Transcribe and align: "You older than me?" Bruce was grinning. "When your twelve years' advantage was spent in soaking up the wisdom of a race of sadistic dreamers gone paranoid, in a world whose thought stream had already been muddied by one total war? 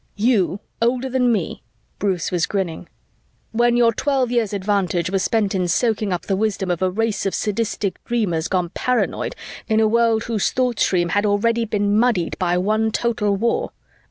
"You 0.15 0.61
older 0.81 1.09
than 1.11 1.31
me?" 1.31 1.61
Bruce 1.99 2.31
was 2.31 2.47
grinning. 2.47 2.89
"When 3.51 3.77
your 3.77 3.93
twelve 3.93 4.31
years' 4.31 4.51
advantage 4.51 5.11
was 5.11 5.21
spent 5.21 5.53
in 5.53 5.67
soaking 5.67 6.11
up 6.11 6.23
the 6.23 6.35
wisdom 6.35 6.71
of 6.71 6.81
a 6.81 6.89
race 6.89 7.27
of 7.27 7.35
sadistic 7.35 8.03
dreamers 8.05 8.47
gone 8.47 8.69
paranoid, 8.73 9.35
in 9.67 9.79
a 9.79 9.87
world 9.87 10.23
whose 10.23 10.49
thought 10.49 10.79
stream 10.79 11.09
had 11.09 11.23
already 11.27 11.65
been 11.65 11.99
muddied 11.99 12.35
by 12.39 12.57
one 12.57 12.89
total 12.91 13.35
war? 13.35 13.73